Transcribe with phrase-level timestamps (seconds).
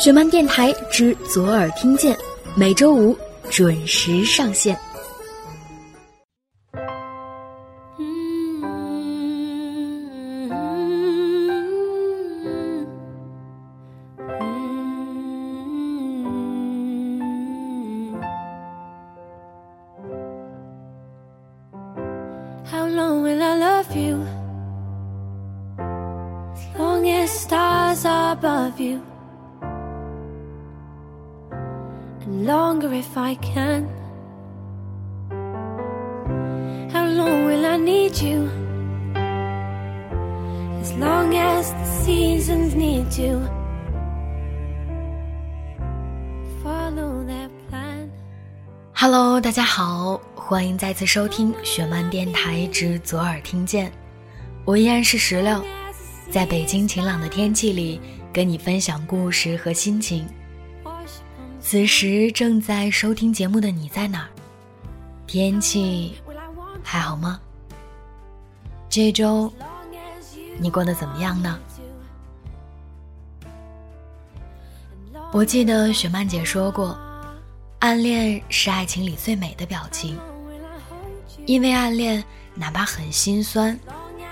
[0.00, 2.16] 雪漫电台之左耳听见，
[2.56, 3.14] 每周五
[3.50, 4.74] 准时上线。
[22.64, 24.24] How long will I love you?
[25.76, 29.00] As long as stars are above you.
[32.40, 33.86] Longer if I can.
[36.90, 38.48] How long will I need you?
[40.80, 43.42] As long as the seasons need to.
[46.62, 48.08] Follow their plan.
[48.94, 53.92] Hello，大家好，欢迎再次收听雪漫电台之左耳听见，
[54.64, 55.62] 我依然是石榴，
[56.30, 58.00] 在北京晴朗的天气里
[58.32, 60.26] 跟你分享故事和心情。
[61.70, 64.28] 此时正在收听节目的你在哪儿？
[65.24, 66.20] 天气
[66.82, 67.40] 还好吗？
[68.88, 69.52] 这周
[70.58, 71.60] 你过得怎么样呢？
[75.30, 76.98] 我记得雪漫姐说过，
[77.78, 80.18] 暗恋是爱情里最美的表情，
[81.46, 83.78] 因为暗恋哪怕很心酸，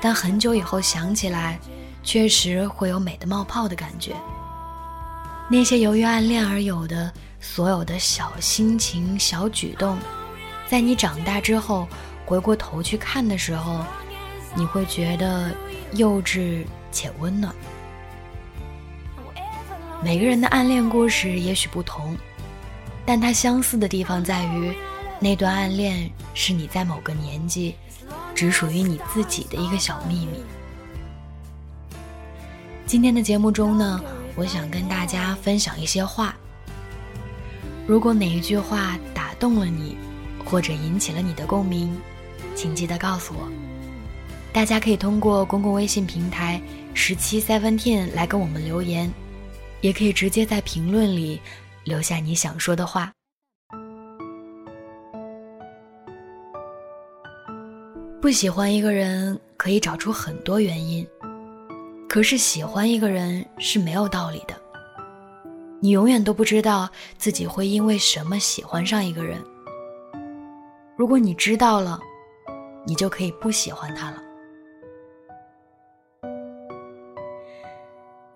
[0.00, 1.58] 但很久以后想起来，
[2.04, 4.14] 确实会有美的冒泡的感觉。
[5.46, 7.12] 那些由于暗恋而有的
[7.44, 9.98] 所有的小心情、小举动，
[10.66, 11.86] 在你长大之后
[12.24, 13.84] 回过头去看的时候，
[14.56, 15.54] 你会觉得
[15.92, 17.54] 幼稚且温暖。
[20.02, 22.16] 每个人的暗恋故事也许不同，
[23.04, 24.74] 但它相似的地方在于，
[25.20, 27.76] 那段暗恋是你在某个年纪，
[28.34, 30.42] 只属于你自己的一个小秘密。
[32.86, 34.00] 今天的节目中呢，
[34.34, 36.34] 我想跟大家分享一些话。
[37.86, 39.96] 如果哪一句话打动了你，
[40.44, 41.94] 或者引起了你的共鸣，
[42.54, 43.48] 请记得告诉我。
[44.52, 46.60] 大家可以通过公共微信平台
[46.94, 49.12] 十七 seventeen 来跟我们留言。
[49.80, 51.38] 也可以直接在评论里
[51.84, 53.12] 留下你想说的话。
[58.18, 61.06] 不喜欢一个人可以找出很多原因，
[62.08, 64.63] 可是喜欢一个人是没有道理的。
[65.84, 69.38] 你永远都不知道自己会因为什么喜欢上一个人。
[70.96, 72.00] 如果你知道了，
[72.86, 74.22] 你就可以不喜欢他了。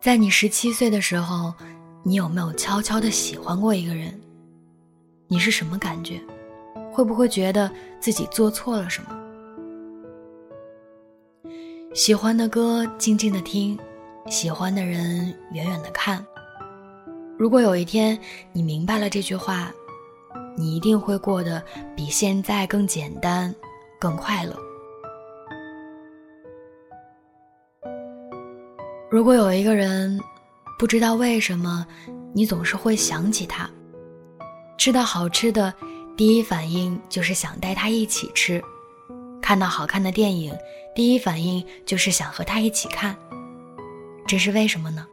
[0.00, 1.54] 在你十七岁的时候，
[2.02, 4.20] 你有没有悄悄的喜欢过一个人？
[5.28, 6.20] 你是什么感觉？
[6.90, 7.70] 会不会觉得
[8.00, 9.10] 自己做错了什么？
[11.94, 13.78] 喜欢的歌静静的听，
[14.28, 16.26] 喜欢的人远远的看。
[17.38, 18.18] 如果有一天
[18.52, 19.70] 你明白了这句话，
[20.56, 21.62] 你一定会过得
[21.94, 23.54] 比现在更简单，
[24.00, 24.56] 更快乐。
[29.10, 30.18] 如果有一个人，
[30.78, 31.86] 不知道为什么，
[32.32, 33.68] 你总是会想起他。
[34.78, 35.72] 吃到好吃的，
[36.16, 38.58] 第一反应就是想带他一起吃；
[39.42, 40.56] 看到好看的电影，
[40.94, 43.14] 第一反应就是想和他一起看。
[44.26, 45.06] 这是为什么呢？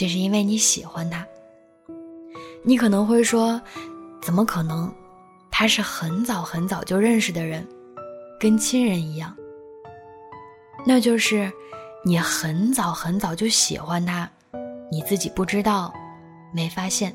[0.00, 1.26] 这是因为你喜欢他。
[2.62, 3.60] 你可能会说，
[4.22, 4.90] 怎么可能？
[5.50, 7.68] 他是很早很早就认识的人，
[8.40, 9.36] 跟亲人一样。
[10.86, 11.52] 那就是。
[12.02, 14.26] 你很早很早就喜欢他，
[14.90, 15.92] 你自己不知道，
[16.50, 17.14] 没发现。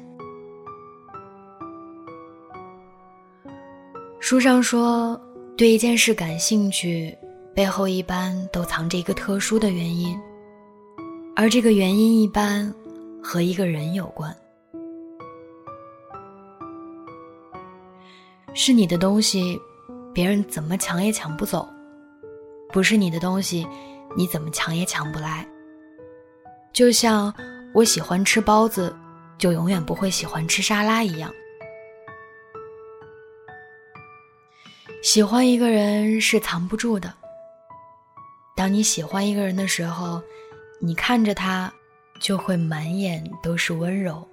[4.20, 5.20] 书上说，
[5.58, 7.18] 对一件事感兴趣，
[7.56, 10.16] 背后一般都藏着一个特殊的原因，
[11.36, 12.74] 而这个原因一般
[13.22, 14.34] 和一个人有关。
[18.54, 19.60] 是你的东西，
[20.14, 21.68] 别人怎么抢也抢不走；
[22.72, 23.68] 不是你的东西。
[24.18, 25.46] 你怎么抢也抢不来。
[26.72, 27.34] 就像
[27.74, 28.96] 我喜欢吃包子，
[29.38, 31.30] 就永远不会喜欢吃沙拉一样。
[35.04, 37.14] 喜欢一个人是藏不住的。
[38.56, 40.22] 当你喜欢一个人的时候，
[40.82, 41.74] 你看着他，
[42.20, 44.28] 就会满眼都是温柔。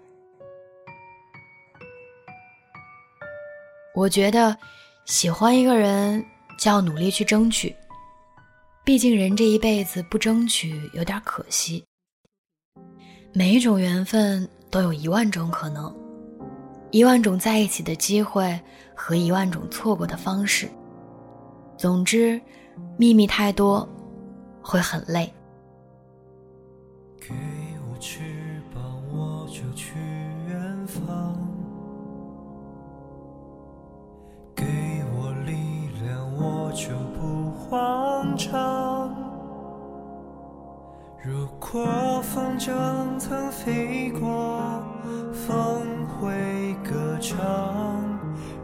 [3.95, 4.57] 我觉得，
[5.05, 6.25] 喜欢一个人
[6.59, 7.75] 就要努力去争取。
[8.85, 11.85] 毕竟人这一辈子不争取有点可惜。
[13.33, 15.95] 每一种缘分都有一万种可能，
[16.91, 18.61] 一万种在一起的机会
[18.95, 20.69] 和一万种错过的方式。
[21.79, 22.41] 总之，
[22.99, 23.89] 秘密太多，
[24.61, 25.33] 会很累。
[36.73, 39.15] 就不慌张。
[41.23, 42.73] 如果风筝
[43.19, 44.83] 曾飞过，
[45.33, 47.39] 风会歌唱。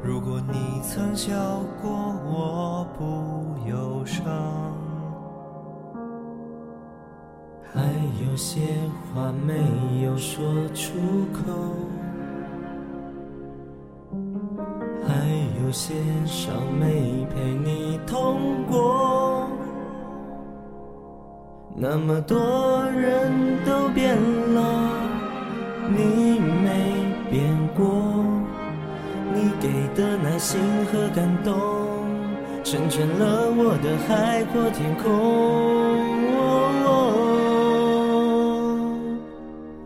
[0.02, 1.34] 如果你曾笑
[1.82, 1.90] 过，
[2.24, 4.24] 我不忧伤。
[7.70, 7.82] 还
[8.24, 8.60] 有些
[9.14, 10.44] 话没有说
[10.74, 10.94] 出
[11.32, 11.52] 口，
[15.68, 15.92] 有些
[16.24, 19.46] 伤没陪你痛过。
[21.76, 23.30] 那么多人
[23.66, 24.62] 都变了，
[25.90, 27.84] 你没变过。
[29.34, 30.58] 你给的耐心
[30.90, 31.54] 和感动，
[32.64, 35.04] 成全了我的海阔天空。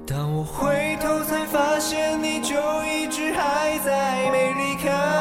[0.06, 5.11] 当我回头才发现，你就一直还在，没离开。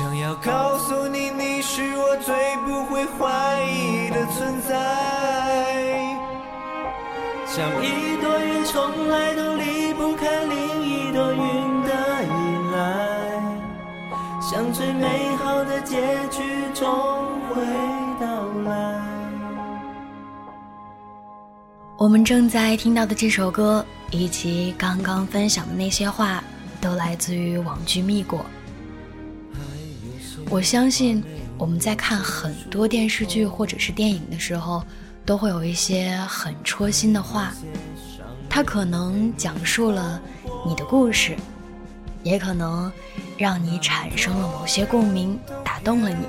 [0.00, 4.72] 想要告诉你，你是我最不会怀疑的存在。
[7.46, 12.80] 像一朵云，从来都离不开另一朵云的依赖。
[14.40, 16.00] 像最美好的结
[16.30, 16.42] 局，
[16.72, 16.88] 终
[17.50, 17.62] 会
[18.18, 18.26] 到
[18.64, 18.98] 来。
[21.98, 26.42] 我们正在听到的这首歌，以及刚刚分享的那些话，
[26.80, 28.38] 都来自于网剧《蜜果》。
[30.50, 31.22] 我相信
[31.56, 34.82] 我们在看很多电视剧或者是电影的时候，
[35.24, 37.54] 都会有一些很戳心的话，
[38.48, 40.20] 它可能讲述了
[40.66, 41.36] 你的故事，
[42.24, 42.90] 也可能
[43.38, 46.26] 让你产生了某些共鸣，打动了你。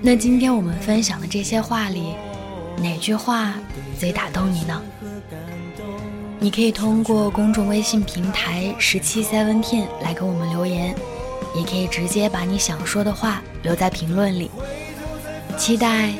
[0.00, 2.16] 那今天我们分享的这些话里，
[2.78, 3.54] 哪句话
[3.96, 4.82] 最打动你呢？
[6.40, 10.92] 你可以通过公众微信平台十七 seventeen 来给我们留言。
[11.54, 14.50] 也可以直接把你想说的话留在评论里，
[15.58, 16.10] 期待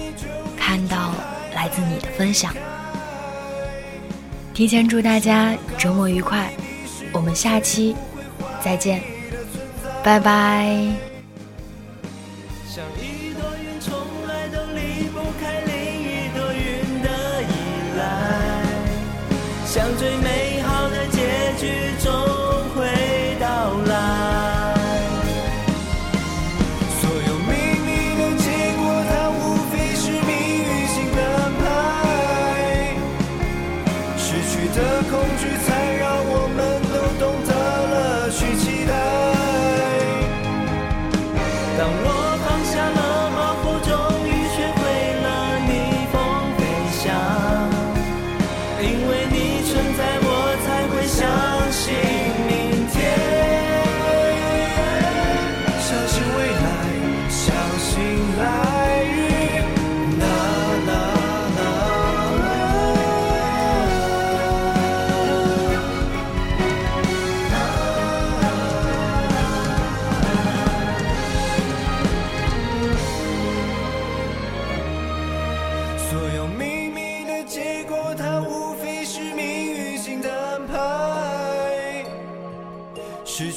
[0.56, 1.14] 看到
[1.54, 2.54] 来自你的分享。
[4.52, 6.52] 提前祝大家周末愉快，
[7.12, 7.96] 我们下期
[8.62, 9.02] 再见，
[10.04, 10.76] 拜拜。
[19.64, 21.72] 像，最美好的结局，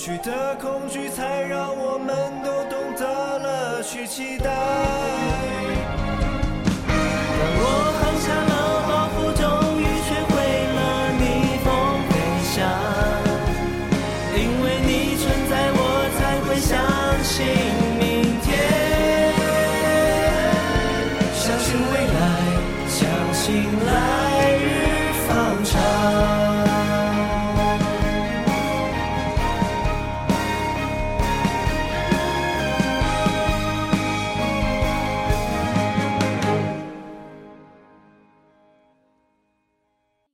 [0.05, 4.45] 去的恐惧，才让我们都懂得了去期待。
[6.85, 7.65] 当我
[7.97, 8.53] 放下了
[8.85, 9.43] 包袱，终
[9.81, 10.35] 于学会
[10.75, 10.79] 了
[11.17, 11.65] 逆风
[12.05, 12.13] 飞
[12.53, 12.53] 翔。
[14.37, 15.81] 因为你存在，我
[16.19, 16.77] 才会相
[17.23, 17.33] 信
[17.97, 18.05] 明
[18.45, 18.53] 天，
[21.33, 22.21] 相信未来，
[22.87, 23.01] 相
[23.33, 23.43] 信
[23.87, 23.89] 来